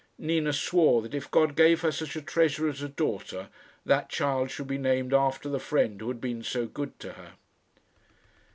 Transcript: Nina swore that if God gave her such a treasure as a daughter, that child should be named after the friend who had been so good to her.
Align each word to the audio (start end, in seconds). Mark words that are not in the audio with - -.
Nina 0.17 0.51
swore 0.51 1.03
that 1.03 1.13
if 1.13 1.29
God 1.29 1.55
gave 1.55 1.81
her 1.81 1.91
such 1.91 2.15
a 2.15 2.23
treasure 2.23 2.67
as 2.67 2.81
a 2.81 2.89
daughter, 2.89 3.49
that 3.85 4.09
child 4.09 4.49
should 4.49 4.65
be 4.65 4.79
named 4.79 5.13
after 5.13 5.47
the 5.47 5.59
friend 5.59 6.01
who 6.01 6.07
had 6.07 6.19
been 6.19 6.41
so 6.41 6.65
good 6.65 6.99
to 7.01 7.13
her. 7.13 7.33